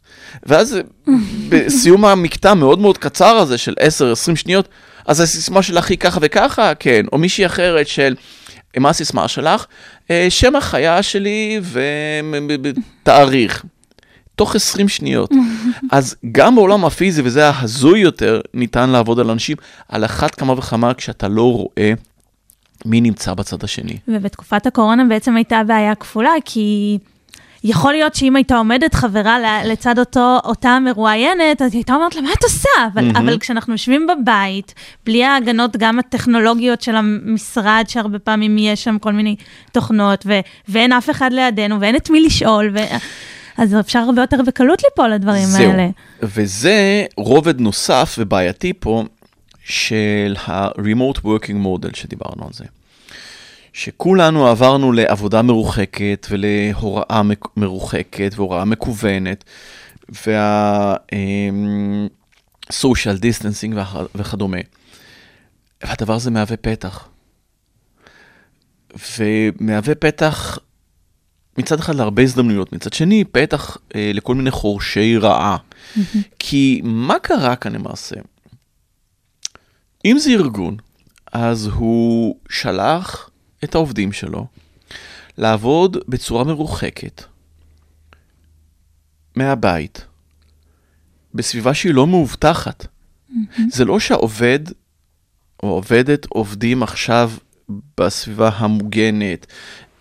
ואז 0.45 0.79
בסיום 1.49 2.05
המקטע 2.05 2.51
המאוד 2.51 2.79
מאוד 2.79 2.97
קצר 2.97 3.35
הזה 3.35 3.57
של 3.57 3.73
10-20 4.31 4.35
שניות, 4.35 4.67
אז 5.07 5.19
הסיסמה 5.19 5.61
שלך 5.61 5.89
היא 5.89 5.97
ככה 5.97 6.19
וככה, 6.21 6.75
כן, 6.75 7.05
או 7.11 7.17
מישהי 7.17 7.45
אחרת 7.45 7.87
של, 7.87 8.15
"אה, 8.17 8.21
מה 8.79 8.89
הסיסמה 8.89 9.27
שלך? 9.27 9.65
"אה, 10.11 10.27
שם 10.29 10.55
החיה 10.55 11.03
שלי 11.03 11.59
ותאריך. 13.03 13.63
תוך 14.35 14.55
20 14.55 14.87
שניות. 14.87 15.31
אז 15.91 16.15
גם 16.31 16.55
בעולם 16.55 16.85
הפיזי, 16.85 17.21
וזה 17.25 17.49
ההזוי 17.49 17.99
יותר, 17.99 18.41
ניתן 18.53 18.89
לעבוד 18.89 19.19
על 19.19 19.29
אנשים 19.29 19.57
על 19.89 20.05
אחת 20.05 20.35
כמה 20.35 20.53
וכמה 20.53 20.93
כשאתה 20.93 21.27
לא 21.27 21.53
רואה 21.53 21.93
מי 22.85 23.01
נמצא 23.01 23.33
בצד 23.33 23.63
השני. 23.63 23.97
ובתקופת 24.07 24.65
הקורונה 24.65 25.03
בעצם 25.05 25.35
הייתה 25.35 25.61
בעיה 25.67 25.95
כפולה, 25.95 26.31
כי 26.45 26.97
יכול 27.63 27.93
להיות 27.93 28.15
שאם 28.15 28.35
הייתה 28.35 28.57
עומדת 28.57 28.93
חברה 28.93 29.63
לצד 29.65 29.99
אותו, 29.99 30.39
אותה 30.43 30.79
מרואיינת, 30.79 31.61
אז 31.61 31.73
היא 31.73 31.79
הייתה 31.79 31.93
אומרת 31.93 32.15
לה, 32.15 32.21
מה 32.21 32.29
את 32.37 32.43
עושה? 32.43 32.69
אבל, 32.93 33.05
מהמם. 33.05 33.15
אבל 33.15 33.39
כשאנחנו 33.39 33.73
יושבים 33.73 34.07
בבית, 34.07 34.73
בלי 35.05 35.23
ההגנות 35.23 35.77
גם 35.77 35.99
הטכנולוגיות 35.99 36.81
של 36.81 36.95
המשרד, 36.95 37.83
שהרבה 37.87 38.19
פעמים 38.19 38.57
יש 38.57 38.83
שם 38.83 38.97
כל 38.99 39.13
מיני 39.13 39.35
תוכנות, 39.71 40.23
ו- 40.25 40.39
ואין 40.67 40.93
אף 40.93 41.09
אחד 41.09 41.33
לידינו, 41.33 41.81
ואין 41.81 41.95
את 41.95 42.09
מי 42.09 42.21
לשאול, 42.21 42.71
ו... 42.73 42.77
אז 43.57 43.75
אפשר 43.79 43.99
הרבה 43.99 44.21
יותר 44.21 44.37
בקלות 44.47 44.83
ליפול 44.83 45.09
לדברים 45.09 45.45
זהו. 45.45 45.71
האלה. 45.71 45.87
וזה 46.21 47.05
רובד 47.17 47.59
נוסף 47.59 48.15
ובעייתי 48.19 48.73
פה 48.79 49.03
של 49.63 50.35
ה-remote 50.47 51.17
working 51.17 51.65
model 51.65 51.95
שדיברנו 51.95 52.43
על 52.45 52.53
זה. 52.53 52.65
שכולנו 53.77 54.47
עברנו 54.47 54.91
לעבודה 54.91 55.41
מרוחקת 55.41 56.27
ולהוראה 56.29 57.21
מרוחקת 57.57 58.31
והוראה 58.35 58.65
מקוונת, 58.65 59.43
וה-social 60.25 61.27
distancing 63.21 63.73
וכ- 63.75 64.07
וכדומה. 64.15 64.57
והדבר 65.83 66.13
הזה 66.13 66.31
מהווה 66.31 66.57
פתח. 66.57 67.07
ומהווה 69.17 69.95
פתח 69.95 70.59
מצד 71.57 71.79
אחד 71.79 71.95
להרבה 71.95 72.23
הזדמנויות, 72.23 72.73
מצד 72.73 72.93
שני 72.93 73.23
פתח 73.23 73.77
אה, 73.95 74.11
לכל 74.13 74.35
מיני 74.35 74.51
חורשי 74.51 75.17
רעה. 75.17 75.57
כי 76.39 76.81
מה 76.83 77.19
קרה 77.19 77.55
כאן 77.55 77.73
למעשה? 77.73 78.15
אם 80.05 80.17
זה 80.19 80.29
ארגון, 80.31 80.77
אז 81.33 81.65
הוא 81.73 82.35
שלח 82.49 83.29
את 83.63 83.75
העובדים 83.75 84.11
שלו 84.11 84.47
לעבוד 85.37 85.97
בצורה 86.07 86.43
מרוחקת 86.43 87.23
מהבית, 89.35 90.05
בסביבה 91.33 91.73
שהיא 91.73 91.93
לא 91.93 92.07
מאובטחת. 92.07 92.87
זה 93.69 93.85
לא 93.85 93.99
שהעובד 93.99 94.59
או 95.63 95.69
עובדת 95.69 96.25
עובדים 96.29 96.83
עכשיו 96.83 97.31
בסביבה 97.97 98.49
המוגנת, 98.53 99.45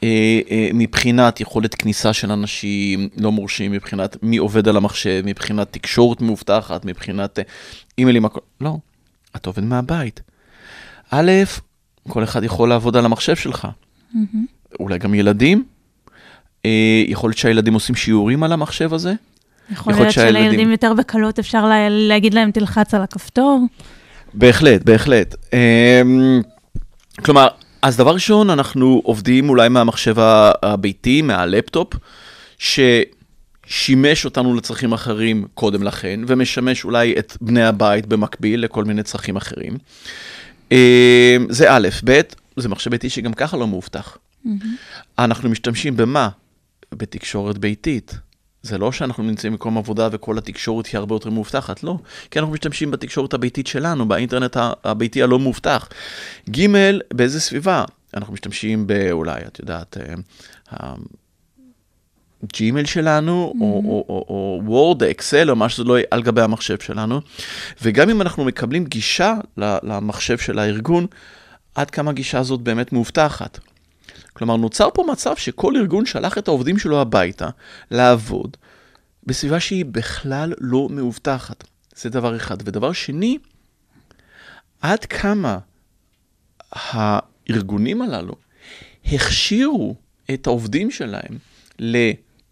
אה, 0.02 0.40
אה, 0.50 0.68
מבחינת 0.74 1.40
יכולת 1.40 1.74
כניסה 1.74 2.12
של 2.12 2.32
אנשים 2.32 3.08
לא 3.16 3.32
מורשים, 3.32 3.72
מבחינת 3.72 4.16
מי 4.22 4.36
עובד 4.36 4.68
על 4.68 4.76
המחשב, 4.76 5.22
מבחינת 5.24 5.72
תקשורת 5.72 6.20
מאובטחת, 6.20 6.84
מבחינת 6.84 7.38
אה, 7.38 7.44
אימיילים, 7.98 8.24
הכל, 8.24 8.40
לא, 8.60 8.76
אתה 9.36 9.48
עובד 9.48 9.64
מהבית. 9.64 10.20
א', 11.10 11.30
כל 12.08 12.24
אחד 12.24 12.44
יכול 12.44 12.68
לעבוד 12.68 12.96
על 12.96 13.04
המחשב 13.04 13.36
שלך. 13.36 13.68
אולי 14.80 14.98
גם 14.98 15.14
ילדים. 15.14 15.64
אה, 16.66 16.70
יכול 17.08 17.30
להיות 17.30 17.38
שהילדים 17.38 17.74
עושים 17.74 17.94
שיעורים 17.94 18.42
על 18.42 18.52
המחשב 18.52 18.94
הזה. 18.94 19.12
יכול 19.70 19.92
יכול 19.92 20.04
להיות 20.04 20.14
שהילדים- 20.14 20.44
שלילדים 20.44 20.70
יותר 20.70 20.92
בקלות 20.94 21.38
אפשר 21.38 21.66
לה- 21.66 21.88
להגיד 21.90 22.34
להם, 22.34 22.50
תלחץ 22.50 22.94
על 22.94 23.02
הכפתור. 23.02 23.60
בהחלט, 24.34 24.82
בהחלט. 24.82 25.34
אמ, 25.52 26.40
כלומר, 27.24 27.46
אז 27.82 27.96
דבר 27.96 28.14
ראשון, 28.14 28.50
אנחנו 28.50 29.00
עובדים 29.04 29.48
אולי 29.48 29.68
מהמחשב 29.68 30.14
הביתי, 30.62 31.22
מהלפטופ, 31.22 31.92
ששימש 33.66 34.24
אותנו 34.24 34.54
לצרכים 34.54 34.92
אחרים 34.92 35.46
קודם 35.54 35.82
לכן, 35.82 36.20
ומשמש 36.26 36.84
אולי 36.84 37.14
את 37.18 37.36
בני 37.40 37.64
הבית 37.64 38.06
במקביל 38.06 38.64
לכל 38.64 38.84
מיני 38.84 39.02
צרכים 39.02 39.36
אחרים. 39.36 39.78
אמ, 40.72 41.46
זה 41.50 41.72
א', 41.72 41.88
ב', 42.04 42.20
זה 42.56 42.68
מחשב 42.68 42.90
ביתי 42.90 43.10
שגם 43.10 43.32
ככה 43.32 43.56
לא 43.56 43.66
מאובטח. 43.66 44.18
אנחנו 45.18 45.48
משתמשים 45.48 45.96
במה? 45.96 46.28
בתקשורת 46.92 47.58
ביתית. 47.58 48.14
זה 48.62 48.78
לא 48.78 48.92
שאנחנו 48.92 49.22
נמצאים 49.22 49.52
במקום 49.52 49.78
עבודה 49.78 50.08
וכל 50.12 50.38
התקשורת 50.38 50.86
היא 50.86 50.98
הרבה 50.98 51.14
יותר 51.14 51.30
מאובטחת, 51.30 51.82
לא. 51.82 51.98
כי 52.30 52.38
אנחנו 52.38 52.54
משתמשים 52.54 52.90
בתקשורת 52.90 53.34
הביתית 53.34 53.66
שלנו, 53.66 54.08
באינטרנט 54.08 54.56
הביתי 54.84 55.22
הלא 55.22 55.38
מאובטח. 55.38 55.88
ג', 56.50 56.66
באיזה 57.12 57.40
סביבה? 57.40 57.84
אנחנו 58.14 58.32
משתמשים 58.34 58.86
באולי, 58.86 59.40
את 59.46 59.58
יודעת, 59.58 59.96
אה, 60.72 60.94
ה 62.46 62.53
Gmail 62.53 62.86
שלנו, 62.86 63.54
או, 63.60 63.82
או, 63.84 64.04
או, 64.08 64.24
או 64.28 64.60
Word, 64.64 65.02
Excel, 65.02 65.50
או 65.50 65.56
מה 65.56 65.68
שזה 65.68 65.84
לא 65.84 65.98
יהיה 65.98 66.06
על 66.10 66.22
גבי 66.22 66.42
המחשב 66.42 66.78
שלנו. 66.78 67.20
וגם 67.82 68.10
אם 68.10 68.22
אנחנו 68.22 68.44
מקבלים 68.44 68.84
גישה 68.84 69.34
ל- 69.56 69.76
למחשב 69.82 70.38
של 70.38 70.58
הארגון, 70.58 71.06
עד 71.74 71.90
כמה 71.90 72.10
הגישה 72.10 72.38
הזאת 72.38 72.60
באמת 72.60 72.92
מאובטחת. 72.92 73.58
כלומר, 74.32 74.56
נוצר 74.56 74.88
פה 74.94 75.04
מצב 75.12 75.36
שכל 75.36 75.76
ארגון 75.76 76.06
שלח 76.06 76.38
את 76.38 76.48
העובדים 76.48 76.78
שלו 76.78 77.00
הביתה 77.00 77.48
לעבוד 77.90 78.56
בסביבה 79.26 79.60
שהיא 79.60 79.84
בכלל 79.84 80.52
לא 80.60 80.88
מאובטחת. 80.90 81.64
זה 81.96 82.10
דבר 82.10 82.36
אחד. 82.36 82.56
ודבר 82.60 82.92
שני, 82.92 83.38
עד 84.80 85.04
כמה 85.04 85.58
הארגונים 86.72 88.02
הללו 88.02 88.34
הכשירו 89.06 89.94
את 90.34 90.46
העובדים 90.46 90.90
שלהם 90.90 91.38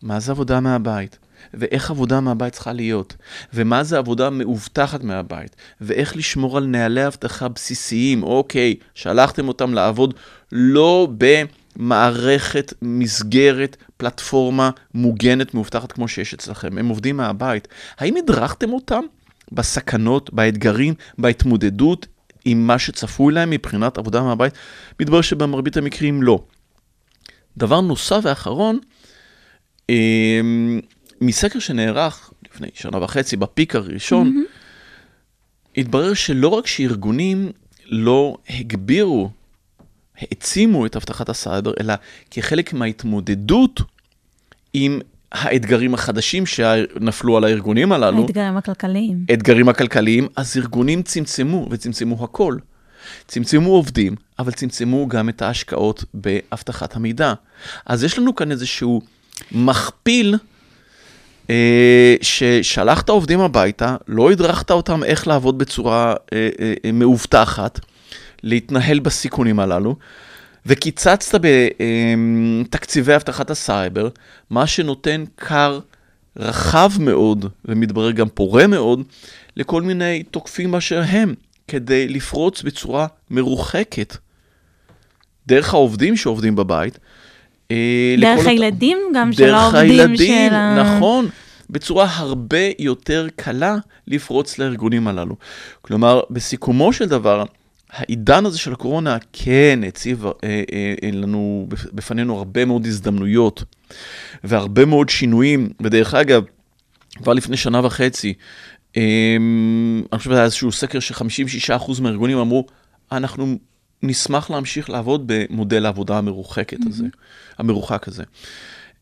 למה 0.04 0.20
זה 0.20 0.32
עבודה 0.32 0.60
מהבית, 0.60 1.18
ואיך 1.54 1.90
עבודה 1.90 2.20
מהבית 2.20 2.52
צריכה 2.52 2.72
להיות, 2.72 3.16
ומה 3.54 3.84
זה 3.84 3.98
עבודה 3.98 4.30
מאובטחת 4.30 5.04
מהבית, 5.04 5.56
ואיך 5.80 6.16
לשמור 6.16 6.56
על 6.56 6.66
נהלי 6.66 7.06
אבטחה 7.06 7.48
בסיסיים. 7.48 8.22
אוקיי, 8.22 8.74
שלחתם 8.94 9.48
אותם 9.48 9.74
לעבוד 9.74 10.14
לא 10.52 11.08
במערכת, 11.18 12.74
מסגרת, 12.82 13.76
פלטפורמה 13.96 14.70
מוגנת, 14.94 15.54
מאובטחת 15.54 15.92
כמו 15.92 16.08
שיש 16.08 16.34
אצלכם. 16.34 16.78
הם 16.78 16.88
עובדים 16.88 17.16
מהבית. 17.16 17.68
האם 17.98 18.16
הדרכתם 18.16 18.72
אותם 18.72 19.02
בסכנות, 19.52 20.34
באתגרים, 20.34 20.94
בהתמודדות 21.18 22.06
עם 22.44 22.66
מה 22.66 22.78
שצפוי 22.78 23.34
להם 23.34 23.50
מבחינת 23.50 23.98
עבודה 23.98 24.22
מהבית? 24.22 24.54
מתברר 25.00 25.20
שבמרבית 25.20 25.76
המקרים 25.76 26.22
לא. 26.22 26.44
דבר 27.56 27.80
נוסף 27.80 28.20
ואחרון, 28.22 28.78
מסקר 31.20 31.58
שנערך 31.58 32.30
לפני 32.50 32.68
שנה 32.74 33.02
וחצי, 33.02 33.36
בפיק 33.36 33.76
הראשון, 33.76 34.44
התברר 35.76 36.14
שלא 36.14 36.48
רק 36.48 36.66
שארגונים 36.66 37.52
לא 37.86 38.36
הגבירו, 38.50 39.30
העצימו 40.18 40.86
את 40.86 40.96
אבטחת 40.96 41.28
הסייבר, 41.28 41.72
אלא 41.80 41.94
כחלק 42.30 42.72
מההתמודדות 42.72 43.80
עם 44.72 45.00
האתגרים 45.32 45.94
החדשים 45.94 46.46
שנפלו 46.46 47.36
על 47.36 47.44
הארגונים 47.44 47.92
הללו, 47.92 48.22
האתגרים 48.22 48.56
הכלכליים. 48.56 49.24
האתגרים 49.28 49.68
הכלכליים, 49.68 50.28
אז 50.36 50.56
ארגונים 50.56 51.02
צמצמו, 51.02 51.68
וצמצמו 51.70 52.24
הכל. 52.24 52.56
צמצמו 53.26 53.70
עובדים, 53.70 54.16
אבל 54.38 54.52
צמצמו 54.52 55.08
גם 55.08 55.28
את 55.28 55.42
ההשקעות 55.42 56.04
באבטחת 56.14 56.96
המידע. 56.96 57.34
אז 57.86 58.04
יש 58.04 58.18
לנו 58.18 58.34
כאן 58.34 58.50
איזשהו 58.50 59.02
מכפיל 59.52 60.34
אה, 61.50 62.14
ששלחת 62.22 63.08
עובדים 63.08 63.40
הביתה, 63.40 63.96
לא 64.08 64.30
הדרכת 64.30 64.70
אותם 64.70 65.04
איך 65.04 65.26
לעבוד 65.26 65.58
בצורה 65.58 66.14
אה, 66.32 66.48
אה, 66.60 66.74
אה, 66.84 66.92
מאובטחת, 66.92 67.80
להתנהל 68.42 68.98
בסיכונים 69.00 69.60
הללו, 69.60 69.96
וקיצצת 70.66 71.34
בתקציבי 72.64 73.14
אבטחת 73.14 73.50
הסייבר, 73.50 74.08
מה 74.50 74.66
שנותן 74.66 75.24
כר 75.36 75.80
רחב 76.36 76.90
מאוד, 77.00 77.46
ומתברר 77.64 78.10
גם 78.10 78.28
פורה 78.28 78.66
מאוד, 78.66 79.02
לכל 79.56 79.82
מיני 79.82 80.22
תוקפים 80.22 80.70
באשר 80.70 81.02
הם, 81.08 81.34
כדי 81.68 82.08
לפרוץ 82.08 82.62
בצורה 82.62 83.06
מרוחקת, 83.30 84.16
דרך 85.46 85.74
העובדים 85.74 86.16
שעובדים 86.16 86.56
בבית. 86.56 86.98
אה, 87.70 88.14
דרך 88.20 88.40
לכל 88.40 88.48
הילדים 88.48 88.98
גם 89.14 89.32
של 89.32 89.38
דרך 89.38 89.54
העובדים 89.74 90.00
הילדים, 90.00 90.48
של 90.48 90.54
ה... 90.54 90.96
נכון, 90.96 91.28
בצורה 91.70 92.08
הרבה 92.16 92.58
יותר 92.78 93.26
קלה 93.36 93.76
לפרוץ 94.06 94.58
לארגונים 94.58 95.08
הללו. 95.08 95.36
כלומר, 95.82 96.20
בסיכומו 96.30 96.92
של 96.92 97.08
דבר, 97.08 97.44
העידן 97.90 98.46
הזה 98.46 98.58
של 98.58 98.72
הקורונה 98.72 99.16
כן 99.32 99.80
הציב 99.88 100.26
אה, 100.26 100.32
אה, 100.44 100.62
אה, 101.02 101.10
לנו, 101.12 101.66
בפנינו 101.92 102.38
הרבה 102.38 102.64
מאוד 102.64 102.86
הזדמנויות 102.86 103.64
והרבה 104.44 104.84
מאוד 104.84 105.08
שינויים, 105.08 105.68
ודרך 105.82 106.14
אגב, 106.14 106.44
כבר 107.16 107.32
לפני 107.32 107.56
שנה 107.56 107.86
וחצי, 107.86 108.34
אה, 108.96 109.36
אני 110.12 110.18
חושב 110.18 110.30
שהיה 110.30 110.44
איזשהו 110.44 110.72
סקר 110.72 111.00
ש-56% 111.00 112.00
מהארגונים 112.02 112.38
אמרו, 112.38 112.66
אנחנו 113.12 113.58
נשמח 114.02 114.50
להמשיך 114.50 114.90
לעבוד 114.90 115.22
במודל 115.26 115.86
העבודה 115.86 116.18
המרוחקת 116.18 116.78
הזה, 116.86 117.04
המרוחק 117.58 118.08
הזה. 118.08 118.22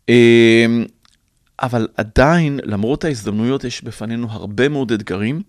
אה, 0.09 0.67
אבל 1.63 1.89
עדיין, 1.97 2.61
למרות 2.63 3.05
ההזדמנויות, 3.05 3.65
יש 3.65 3.85
בפנינו 3.85 4.27
הרבה 4.31 4.69
מאוד 4.69 4.93
אתגרים, 4.93 5.43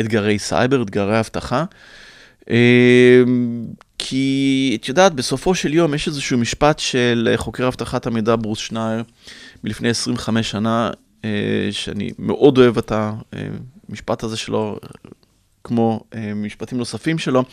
אתגרי 0.00 0.38
סייבר, 0.38 0.82
אתגרי 0.82 1.20
אבטחה, 1.20 1.64
אה, 2.50 3.22
כי 3.98 4.76
את 4.80 4.88
יודעת, 4.88 5.14
בסופו 5.14 5.54
של 5.54 5.74
יום 5.74 5.94
יש 5.94 6.08
איזשהו 6.08 6.38
משפט 6.38 6.78
של 6.78 7.32
חוקר 7.36 7.68
אבטחת 7.68 8.06
המידע 8.06 8.36
ברוס 8.36 8.58
שנייר 8.58 9.02
מלפני 9.64 9.88
25 9.88 10.50
שנה, 10.50 10.90
אה, 11.24 11.68
שאני 11.70 12.10
מאוד 12.18 12.58
אוהב 12.58 12.78
את 12.78 12.92
המשפט 13.88 14.22
הזה 14.22 14.36
שלו, 14.36 14.78
כמו 15.64 16.00
משפטים 16.34 16.78
נוספים 16.78 17.18
שלו, 17.18 17.44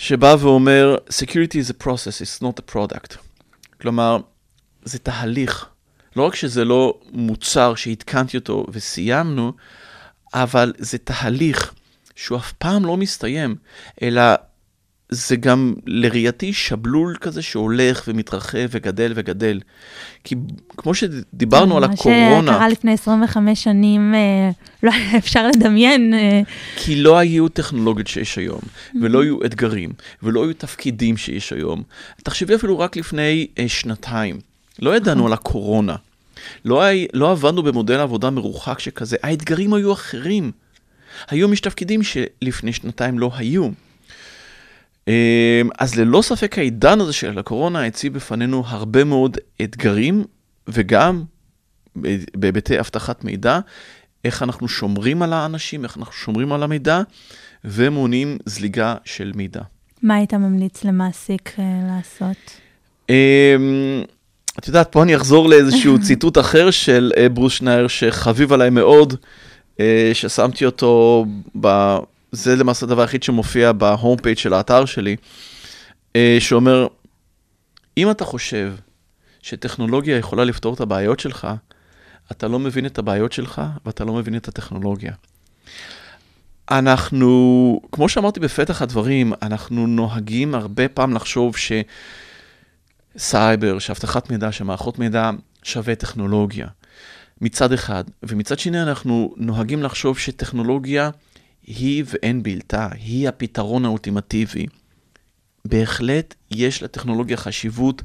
שבא 0.00 0.36
ואומר, 0.40 0.96
Security 1.10 1.58
is 1.58 1.70
a 1.70 1.84
process, 1.84 2.20
it's 2.20 2.42
not 2.42 2.60
a 2.60 2.74
product. 2.74 3.16
כלומר, 3.80 4.18
זה 4.82 4.98
תהליך. 4.98 5.66
לא 6.16 6.26
רק 6.26 6.34
שזה 6.34 6.64
לא 6.64 7.00
מוצר 7.12 7.74
שהתקנתי 7.74 8.36
אותו 8.36 8.66
וסיימנו, 8.72 9.52
אבל 10.34 10.72
זה 10.78 10.98
תהליך 10.98 11.74
שהוא 12.16 12.38
אף 12.38 12.52
פעם 12.52 12.84
לא 12.84 12.96
מסתיים, 12.96 13.56
אלא 14.02 14.22
זה 15.10 15.36
גם 15.36 15.74
לראייתי 15.86 16.52
שבלול 16.52 17.16
כזה 17.20 17.42
שהולך 17.42 18.04
ומתרחב 18.08 18.68
וגדל 18.70 19.12
וגדל. 19.14 19.60
כי 20.24 20.34
כמו 20.76 20.94
שדיברנו 20.94 21.76
על 21.76 21.84
הקורונה, 21.84 22.40
מה 22.40 22.52
שקרה 22.52 22.68
לפני 22.68 22.92
25 22.92 23.64
שנים, 23.64 24.14
אה, 24.14 24.50
לא 24.82 24.92
היה 24.92 25.16
אפשר 25.22 25.46
לדמיין. 25.46 26.14
אה, 26.14 26.40
כי 26.76 27.02
לא 27.02 27.18
היו 27.18 27.48
טכנולוגיות 27.48 28.06
שיש 28.06 28.38
היום, 28.38 28.60
ולא 29.02 29.22
היו 29.22 29.44
אתגרים, 29.44 29.92
ולא 30.22 30.44
היו 30.44 30.54
תפקידים 30.54 31.16
שיש 31.16 31.52
היום. 31.52 31.82
תחשבי 32.22 32.54
אפילו 32.54 32.78
רק 32.78 32.96
לפני 32.96 33.46
אה, 33.58 33.68
שנתיים, 33.68 34.40
לא 34.78 34.96
ידענו 34.96 35.26
על 35.26 35.32
הקורונה. 35.32 35.96
לא, 36.64 36.82
לא 37.14 37.30
עבדנו 37.30 37.62
במודל 37.62 38.00
עבודה 38.00 38.30
מרוחק 38.30 38.78
שכזה, 38.78 39.16
האתגרים 39.22 39.74
היו 39.74 39.92
אחרים. 39.92 40.52
היום 41.28 41.52
יש 41.52 41.60
תפקידים 41.60 42.00
שלפני 42.02 42.72
שנתיים 42.72 43.18
לא 43.18 43.30
היו. 43.34 43.68
אמ, 45.08 45.68
אז 45.78 45.96
ללא 45.96 46.22
ספק 46.22 46.58
העידן 46.58 47.00
הזה 47.00 47.12
של 47.12 47.38
הקורונה 47.38 47.84
הציב 47.84 48.14
בפנינו 48.14 48.62
הרבה 48.66 49.04
מאוד 49.04 49.36
אתגרים, 49.62 50.24
וגם 50.68 51.24
בהיבטי 52.36 52.80
אבטחת 52.80 53.24
מידע, 53.24 53.58
איך 54.24 54.42
אנחנו 54.42 54.68
שומרים 54.68 55.22
על 55.22 55.32
האנשים, 55.32 55.84
איך 55.84 55.96
אנחנו 55.96 56.12
שומרים 56.12 56.52
על 56.52 56.62
המידע, 56.62 57.02
ומונעים 57.64 58.38
זליגה 58.46 58.94
של 59.04 59.32
מידע. 59.34 59.60
מה 60.02 60.14
היית 60.14 60.34
ממליץ 60.34 60.84
למעסיק 60.84 61.52
אה, 61.58 61.64
לעשות? 61.88 62.60
אמ, 63.08 64.02
את 64.58 64.68
יודעת, 64.68 64.92
פה 64.92 65.02
אני 65.02 65.16
אחזור 65.16 65.48
לאיזשהו 65.48 65.98
ציטוט 66.06 66.38
אחר 66.38 66.70
של 66.70 67.12
אה, 67.16 67.28
ברוס 67.28 67.52
שנייר, 67.52 67.88
שחביב 67.88 68.52
עליי 68.52 68.70
מאוד, 68.70 69.14
אה, 69.80 70.10
ששמתי 70.14 70.66
אותו, 70.66 71.26
ב... 71.60 71.96
זה 72.32 72.56
למעשה 72.56 72.86
הדבר 72.86 73.00
היחיד 73.02 73.22
שמופיע 73.22 73.72
בהום 73.72 74.16
פייג' 74.16 74.38
של 74.38 74.54
האתר 74.54 74.84
שלי, 74.84 75.16
אה, 76.16 76.36
שאומר, 76.40 76.86
אם 77.96 78.10
אתה 78.10 78.24
חושב 78.24 78.74
שטכנולוגיה 79.42 80.16
יכולה 80.16 80.44
לפתור 80.44 80.74
את 80.74 80.80
הבעיות 80.80 81.20
שלך, 81.20 81.48
אתה 82.32 82.48
לא 82.48 82.58
מבין 82.58 82.86
את 82.86 82.98
הבעיות 82.98 83.32
שלך 83.32 83.62
ואתה 83.86 84.04
לא 84.04 84.12
מבין 84.12 84.36
את 84.36 84.48
הטכנולוגיה. 84.48 85.12
אנחנו, 86.70 87.80
כמו 87.92 88.08
שאמרתי 88.08 88.40
בפתח 88.40 88.82
הדברים, 88.82 89.32
אנחנו 89.42 89.86
נוהגים 89.86 90.54
הרבה 90.54 90.88
פעם 90.88 91.14
לחשוב 91.14 91.56
ש... 91.56 91.72
סייבר, 93.18 93.78
שאבטחת 93.78 94.30
מידע, 94.30 94.52
שמערכות 94.52 94.98
מידע 94.98 95.30
שווה 95.62 95.94
טכנולוגיה. 95.94 96.66
מצד 97.40 97.72
אחד, 97.72 98.04
ומצד 98.22 98.58
שני 98.58 98.82
אנחנו 98.82 99.34
נוהגים 99.36 99.82
לחשוב 99.82 100.18
שטכנולוגיה 100.18 101.10
היא 101.68 102.04
ואין 102.06 102.42
בלתה, 102.42 102.88
היא 102.92 103.28
הפתרון 103.28 103.84
האולטימטיבי. 103.84 104.66
בהחלט 105.64 106.34
יש 106.50 106.82
לטכנולוגיה 106.82 107.36
חשיבות 107.36 108.02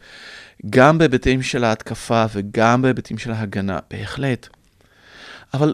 גם 0.70 0.98
בהיבטים 0.98 1.42
של 1.42 1.64
ההתקפה 1.64 2.26
וגם 2.34 2.82
בהיבטים 2.82 3.18
של 3.18 3.32
ההגנה, 3.32 3.80
בהחלט. 3.92 4.48
אבל 5.54 5.74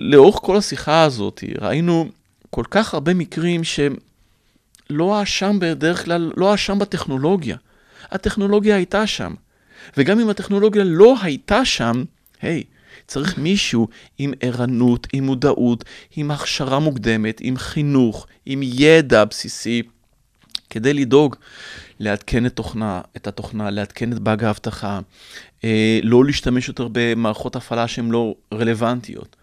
לאורך 0.00 0.36
כל 0.42 0.56
השיחה 0.56 1.02
הזאת 1.02 1.44
ראינו 1.60 2.08
כל 2.50 2.64
כך 2.70 2.94
הרבה 2.94 3.14
מקרים 3.14 3.64
שלא 3.64 5.18
האשם 5.18 5.58
בדרך 5.60 6.04
כלל, 6.04 6.32
לא 6.36 6.50
האשם 6.50 6.78
בטכנולוגיה. 6.78 7.56
הטכנולוגיה 8.10 8.76
הייתה 8.76 9.06
שם. 9.06 9.34
וגם 9.96 10.20
אם 10.20 10.28
הטכנולוגיה 10.28 10.84
לא 10.84 11.16
הייתה 11.22 11.64
שם, 11.64 12.04
היי, 12.40 12.62
צריך 13.06 13.38
מישהו 13.38 13.88
עם 14.18 14.32
ערנות, 14.40 15.06
עם 15.12 15.24
מודעות, 15.24 15.84
עם 16.16 16.30
הכשרה 16.30 16.78
מוקדמת, 16.78 17.40
עם 17.40 17.56
חינוך, 17.56 18.26
עם 18.46 18.60
ידע 18.62 19.24
בסיסי, 19.24 19.82
כדי 20.70 20.94
לדאוג 20.94 21.36
לעדכן 22.00 22.46
את, 22.46 22.56
תוכנה, 22.56 23.00
את 23.16 23.26
התוכנה, 23.26 23.70
לעדכן 23.70 24.12
את 24.12 24.18
באג 24.18 24.44
האבטחה, 24.44 25.00
אה, 25.64 26.00
לא 26.02 26.24
להשתמש 26.24 26.68
יותר 26.68 26.88
במערכות 26.92 27.56
הפעלה 27.56 27.88
שהן 27.88 28.10
לא 28.10 28.34
רלוונטיות. 28.54 29.36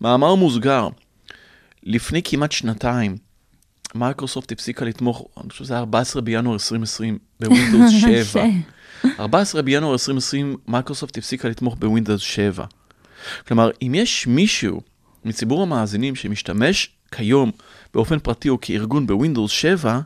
מאמר 0.00 0.34
מוסגר, 0.34 0.88
לפני 1.82 2.22
כמעט 2.24 2.52
שנתיים, 2.52 3.16
מייקרוסופט 3.94 4.52
הפסיקה 4.52 4.84
לתמוך, 4.84 5.28
אני 5.40 5.50
חושב 5.50 5.64
שזה 5.64 5.74
היה 5.74 5.80
14 5.80 6.22
בינואר 6.22 6.54
2020, 6.54 7.18
ב 7.40 7.46
Windows 7.46 7.92
7. 8.32 8.44
14 9.20 9.62
בינואר 9.62 9.92
2020, 9.92 10.56
מייקרוסופט 10.68 11.18
הפסיקה 11.18 11.48
לתמוך 11.48 11.76
ב 11.78 11.83
Windows 11.83 12.20
7. 12.20 12.64
כלומר, 13.48 13.70
אם 13.82 13.92
יש 13.94 14.26
מישהו 14.26 14.80
מציבור 15.24 15.62
המאזינים 15.62 16.14
שמשתמש 16.14 16.90
כיום 17.10 17.50
באופן 17.94 18.18
פרטי 18.18 18.48
או 18.48 18.60
כארגון 18.60 19.06
ב 19.06 19.12
Windows 19.12 19.50
7, 19.50 20.00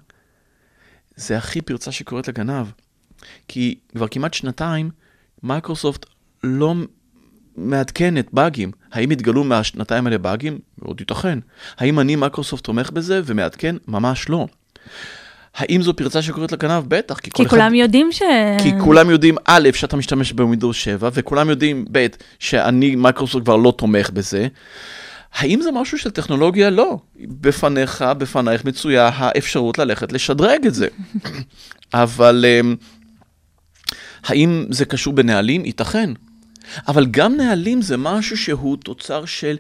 זה 1.17 1.39
הכי 1.39 1.61
פרצה 1.61 1.93
שקוראת 1.93 2.29
לגנב. 2.29 2.67
כי 3.49 3.79
כבר 3.97 4.09
כמעט 4.09 4.35
שנתיים, 4.35 4.91
מייקרוסופט 5.43 6.07
לא 6.45 6.75
מעדכנת 7.57 8.33
באגים. 8.33 8.73
האם 8.93 9.11
התגלו 9.11 9.45
מהשנתיים 9.45 10.07
האלה 10.07 10.19
באגים? 10.19 10.59
מאוד 10.83 11.01
ייתכן. 11.01 11.39
האם 11.77 12.01
אני, 12.01 12.17
מייקרוסופט, 12.17 12.65
תומך 12.65 12.91
בזה 12.91 13.21
ומעדכן? 13.25 13.77
ממש 13.89 14.29
לא. 14.29 14.47
האם 15.57 15.83
זו 15.83 15.97
פרצה 15.97 16.23
שקוראת 16.23 16.53
לגנב? 16.53 16.85
בטח, 16.89 17.19
כי 17.19 17.31
כי 17.31 17.43
אחד... 17.43 17.51
כולם 17.51 17.75
יודעים 17.75 18.13
ש... 18.13 18.23
כי 18.63 18.73
כולם 18.81 19.11
יודעים, 19.11 19.37
א', 19.45 19.69
שאתה 19.75 19.97
משתמש 19.97 20.33
ב 20.33 20.38
Windows 20.38 20.77
7, 20.77 21.11
וכולם 21.13 21.51
יודעים, 21.51 21.85
ב', 21.93 22.07
שאני, 22.39 22.95
מייקרוסופט 22.97 23.45
כבר 23.45 23.57
לא 23.57 23.75
תומך 23.77 24.11
בזה. 24.11 24.49
האם 25.35 25.61
זה 25.63 25.71
משהו 25.73 25.99
של 25.99 26.11
טכנולוגיה? 26.11 26.71
לא. 26.71 26.99
בפניך, 27.21 28.05
בפנייך 28.19 28.65
מצויה 28.65 29.11
האפשרות 29.15 29.79
ללכת 29.79 30.13
לשדרג 30.13 30.67
את 30.67 30.75
זה. 30.75 30.89
אבל 31.95 32.45
אמ, 32.49 32.77
האם 34.25 34.65
זה 34.71 34.85
קשור 34.85 35.13
בנהלים? 35.13 35.65
ייתכן. 35.65 36.11
אבל 36.89 37.07
גם 37.07 37.37
נהלים 37.37 37.83
זה 37.83 37.97
משהו 37.97 38.37
שהוא 38.37 38.77
תוצר 38.77 39.25
של 39.25 39.57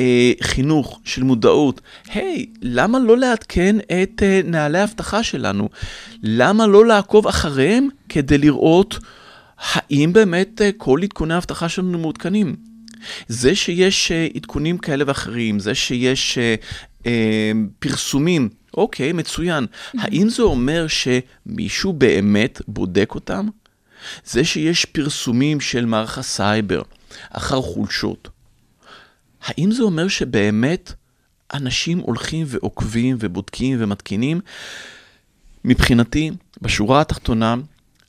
אה, 0.00 0.32
חינוך, 0.42 1.00
של 1.04 1.22
מודעות. 1.22 1.80
היי, 2.12 2.46
hey, 2.54 2.58
למה 2.62 2.98
לא 2.98 3.18
לעדכן 3.18 3.76
את 3.78 4.22
אה, 4.22 4.40
נהלי 4.44 4.78
האבטחה 4.78 5.22
שלנו? 5.22 5.68
למה 6.22 6.66
לא 6.66 6.86
לעקוב 6.86 7.26
אחריהם 7.26 7.88
כדי 8.08 8.38
לראות 8.38 8.98
האם 9.58 10.12
באמת 10.12 10.62
אה, 10.62 10.70
כל 10.76 11.00
עדכוני 11.02 11.34
האבטחה 11.34 11.68
שלנו 11.68 11.98
מעודכנים? 11.98 12.56
זה 13.28 13.54
שיש 13.54 14.12
אה, 14.12 14.28
עדכונים 14.34 14.78
כאלה 14.78 15.04
ואחרים, 15.06 15.58
זה 15.58 15.74
שיש 15.74 16.38
אה, 16.38 16.54
אה, 17.06 17.52
פרסומים, 17.78 18.48
אוקיי, 18.76 19.12
מצוין. 19.12 19.66
האם 19.98 20.28
זה 20.28 20.42
אומר 20.42 20.86
שמישהו 20.88 21.92
באמת 21.92 22.62
בודק 22.68 23.14
אותם? 23.14 23.48
זה 24.24 24.44
שיש 24.44 24.84
פרסומים 24.84 25.60
של 25.60 25.84
מערך 25.84 26.18
הסייבר 26.18 26.82
אחר 27.30 27.62
חולשות, 27.62 28.28
האם 29.44 29.70
זה 29.72 29.82
אומר 29.82 30.08
שבאמת 30.08 30.92
אנשים 31.54 31.98
הולכים 31.98 32.46
ועוקבים 32.48 33.16
ובודקים 33.20 33.76
ומתקינים? 33.80 34.40
מבחינתי, 35.64 36.30
בשורה 36.62 37.00
התחתונה, 37.00 37.54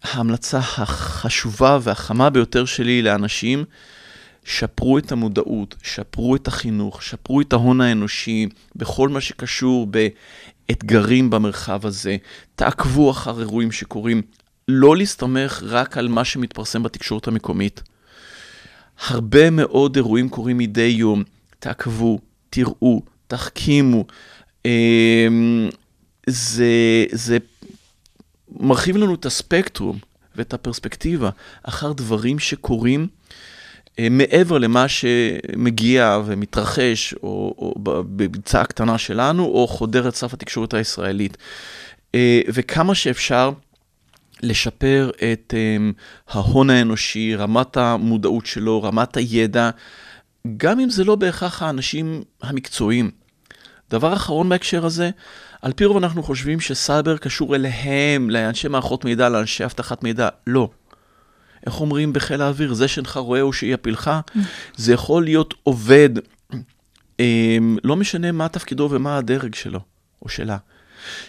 ההמלצה 0.04 0.58
החשובה 0.58 1.80
והחמה 1.82 2.30
ביותר 2.30 2.66
שלי 2.66 3.02
לאנשים, 3.02 3.66
שפרו 4.44 4.98
את 4.98 5.12
המודעות, 5.12 5.76
שפרו 5.84 6.36
את 6.36 6.48
החינוך, 6.48 7.04
שפרו 7.04 7.42
את 7.42 7.54
ההון 7.54 7.82
האנושי 7.82 8.50
בכל 8.76 9.10
מה 9.10 9.22
שקשור 9.22 9.88
באתגרים 10.68 11.30
במרחב 11.30 11.86
הזה, 11.86 12.18
תעקבו 12.56 13.12
אחר 13.12 13.40
אירועים 13.40 13.72
שקורים, 13.72 14.22
לא 14.68 14.98
להסתמך 14.98 15.64
רק 15.66 15.98
על 15.98 16.08
מה 16.08 16.26
שמתפרסם 16.26 16.84
בתקשורת 16.84 17.28
המקומית. 17.28 17.82
הרבה 19.08 19.50
מאוד 19.50 19.96
אירועים 19.96 20.30
קורים 20.30 20.58
מדי 20.58 20.82
יום, 20.82 21.24
תעקבו, 21.60 22.20
תראו, 22.50 23.02
תחכימו. 23.28 24.06
אמ, 24.66 25.70
זה, 26.28 27.06
זה 27.12 27.38
מרחיב 28.60 28.98
לנו 28.98 29.16
את 29.16 29.26
הספקטרום 29.26 29.98
ואת 30.36 30.54
הפרספקטיבה 30.54 31.30
אחר 31.64 31.94
דברים 31.94 32.40
שקורים 32.40 33.08
אה, 34.00 34.08
מעבר 34.10 34.58
למה 34.58 34.86
שמגיע 34.88 36.22
ומתרחש, 36.26 37.14
או, 37.14 37.56
או 37.58 37.76
בביצה 37.84 38.62
הקטנה 38.62 38.98
שלנו, 38.98 39.46
או 39.46 39.68
חודר 39.68 40.08
את 40.08 40.16
סף 40.16 40.34
התקשורת 40.34 40.74
הישראלית. 40.74 41.38
אה, 42.16 42.42
וכמה 42.48 42.96
שאפשר 42.96 43.52
לשפר 44.44 45.12
את 45.34 45.54
um, 45.54 45.94
ההון 46.28 46.70
האנושי, 46.70 47.36
רמת 47.36 47.78
המודעות 47.78 48.46
שלו, 48.46 48.84
רמת 48.84 49.18
הידע, 49.18 49.70
גם 50.58 50.80
אם 50.80 50.90
זה 50.90 51.04
לא 51.04 51.16
בהכרח 51.16 51.62
האנשים 51.62 52.22
המקצועיים. 52.42 53.12
דבר 53.90 54.14
אחרון 54.14 54.50
בהקשר 54.50 54.86
הזה, 54.86 55.10
על 55.62 55.74
פי 55.74 55.86
רוב 55.86 55.98
אנחנו 55.98 56.24
חושבים 56.24 56.60
שסייבר 56.60 57.18
קשור 57.18 57.56
אליהם, 57.56 58.30
לאנשי 58.30 58.68
מערכות 58.68 59.06
מידע, 59.06 59.30
לאנשי 59.30 59.66
אבטחת 59.66 60.04
מידע. 60.04 60.30
לא. 60.48 60.70
איך 61.66 61.82
אומרים 61.82 62.14
בחיל 62.14 62.42
האוויר? 62.42 62.74
זה 62.74 62.88
שאינך 62.88 63.18
רואה 63.18 63.42
הוא 63.42 63.54
שיפילך. 63.54 64.12
זה 64.76 64.94
יכול 64.94 65.24
להיות 65.24 65.54
עובד, 65.64 66.10
אמ, 67.20 67.78
לא 67.84 67.96
משנה 67.96 68.32
מה 68.32 68.48
תפקידו 68.48 68.88
ומה 68.92 69.18
הדרג 69.18 69.56
שלו 69.56 69.80
או 70.22 70.30
שלה, 70.30 70.58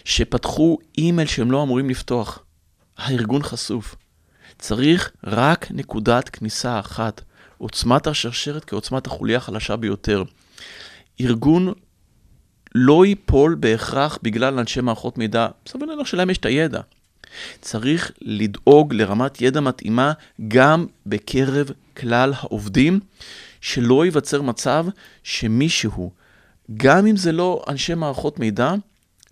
שפתחו 0.05 0.77
אימייל 0.97 1.27
שהם 1.27 1.51
לא 1.51 1.63
אמורים 1.63 1.89
לפתוח. 1.89 2.39
הארגון 2.97 3.43
חשוף. 3.43 3.95
צריך 4.59 5.11
רק 5.23 5.67
נקודת 5.71 6.29
כניסה 6.29 6.79
אחת. 6.79 7.21
עוצמת 7.57 8.07
השרשרת 8.07 8.65
כעוצמת 8.65 9.07
החוליה 9.07 9.37
החלשה 9.37 9.75
ביותר. 9.75 10.23
ארגון 11.21 11.73
לא 12.75 13.05
ייפול 13.05 13.55
בהכרח 13.59 14.19
בגלל 14.21 14.59
אנשי 14.59 14.81
מערכות 14.81 15.17
מידע, 15.17 15.47
סביר 15.67 15.85
להניח 15.87 16.07
שלהם 16.07 16.29
יש 16.29 16.37
את 16.37 16.45
הידע. 16.45 16.81
צריך 17.61 18.11
לדאוג 18.21 18.93
לרמת 18.93 19.41
ידע 19.41 19.59
מתאימה 19.59 20.13
גם 20.47 20.85
בקרב 21.05 21.69
כלל 21.97 22.33
העובדים, 22.37 22.99
שלא 23.61 24.05
ייווצר 24.05 24.41
מצב 24.41 24.85
שמישהו, 25.23 26.11
גם 26.77 27.07
אם 27.07 27.17
זה 27.17 27.31
לא 27.31 27.63
אנשי 27.67 27.93
מערכות 27.93 28.39
מידע, 28.39 28.73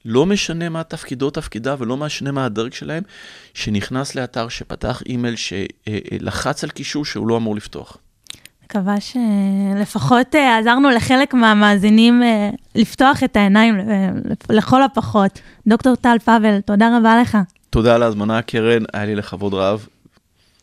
לא 0.05 0.25
משנה 0.25 0.69
מה 0.69 0.83
תפקידו, 0.83 1.29
תפקידה, 1.29 1.75
ולא 1.79 1.97
משנה 1.97 2.31
מה 2.31 2.45
הדרג 2.45 2.73
שלהם, 2.73 3.03
שנכנס 3.53 4.15
לאתר, 4.15 4.49
שפתח 4.49 5.01
אימייל, 5.05 5.35
שלחץ 5.35 6.63
על 6.63 6.69
קישור 6.69 7.05
שהוא 7.05 7.27
לא 7.27 7.37
אמור 7.37 7.55
לפתוח. 7.55 7.97
מקווה 8.69 8.95
שלפחות 8.99 10.35
אה, 10.35 10.57
עזרנו 10.57 10.89
לחלק 10.89 11.33
מהמאזינים 11.33 12.23
אה, 12.23 12.49
לפתוח 12.75 13.23
את 13.23 13.35
העיניים 13.35 13.79
אה, 13.79 14.09
לכל 14.49 14.83
הפחות. 14.83 15.39
דוקטור 15.67 15.95
טל 15.95 16.17
פאבל, 16.23 16.61
תודה 16.61 16.97
רבה 16.97 17.21
לך. 17.21 17.37
תודה 17.69 17.95
על 17.95 18.03
ההזמנה, 18.03 18.41
קרן, 18.41 18.83
היה 18.93 19.05
לי 19.05 19.15
לכבוד 19.15 19.53
רב. 19.53 19.87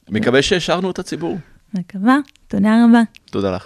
מקווה 0.09 0.43
שהשארנו 0.43 0.91
את 0.91 0.99
הציבור. 0.99 1.39
מקווה, 1.75 2.17
תודה 2.49 2.85
רבה. 2.85 3.03
תודה 3.31 3.57
לך. 3.57 3.65